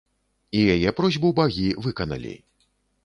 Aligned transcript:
І 0.61 0.63
яе 0.75 0.93
просьбу 1.01 1.31
багі 1.41 1.67
выканалі. 1.89 2.33